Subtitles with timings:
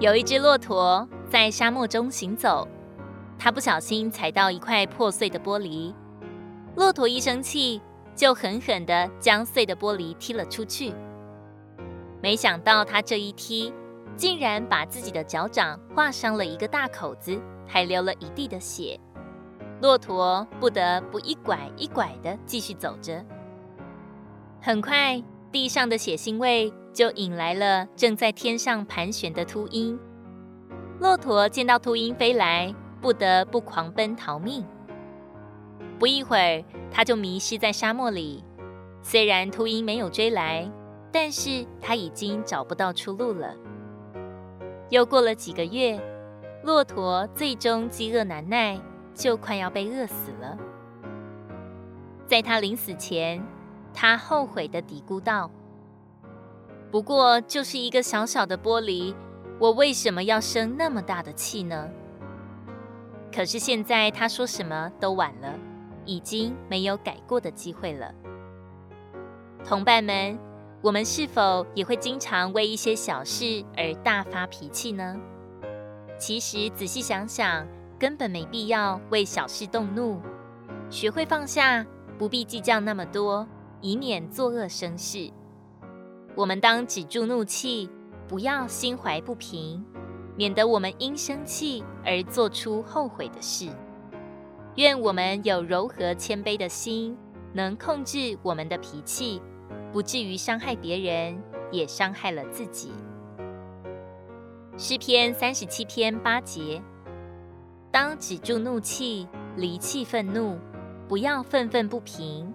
[0.00, 2.68] 有一只骆驼在沙漠中行走，
[3.36, 5.92] 它不小心踩到一块破碎的玻璃。
[6.76, 7.82] 骆驼一生气，
[8.14, 10.94] 就狠狠地将碎的玻璃踢了出去。
[12.22, 13.74] 没想到他这一踢，
[14.14, 17.36] 竟然把自己的脚掌划伤了一个大口子，
[17.66, 19.00] 还流了一地的血。
[19.82, 23.24] 骆驼不得不一拐一拐地继续走着。
[24.60, 29.98] 很快，地上的血腥味就引来了正在天上盘旋的秃鹰。
[31.00, 34.64] 骆驼见到秃鹰飞来，不得不狂奔逃命。
[35.98, 38.44] 不一会儿，它就迷失在沙漠里。
[39.02, 40.70] 虽然秃鹰没有追来，
[41.10, 43.54] 但是它已经找不到出路了。
[44.90, 45.98] 又过了几个月，
[46.62, 48.78] 骆驼最终饥饿难耐，
[49.14, 50.58] 就快要被饿死了。
[52.26, 53.42] 在它临死前，
[54.00, 55.50] 他后悔的嘀咕道
[56.88, 59.12] ：“不过就是一个小小的玻璃，
[59.58, 61.88] 我为什么要生那么大的气呢？”
[63.34, 65.52] 可是现在他说什么都晚了。
[66.04, 68.14] 已经没有改过的机会了。
[69.62, 70.38] 同伴们，
[70.80, 75.20] 我们是否也会经常为一些小事而大发脾气呢？
[76.18, 77.66] 其实仔细想想，
[77.98, 80.18] 根本没必要为小事动怒。
[80.88, 81.84] 学会放下，
[82.16, 83.46] 不必计较那么多，
[83.80, 85.30] 以免作恶生事。
[86.34, 87.88] 我们当止住怒气，
[88.28, 89.84] 不要心怀不平，
[90.36, 93.68] 免得我们因生气而做出后悔的事。
[94.76, 97.16] 愿我们有柔和谦卑的心，
[97.52, 99.42] 能控制我们的脾气，
[99.92, 102.92] 不至于伤害别人，也伤害了自己。
[104.76, 106.80] 诗篇三十七篇八节：
[107.90, 110.56] 当止住怒气，离弃愤怒，
[111.08, 112.54] 不要愤愤不平，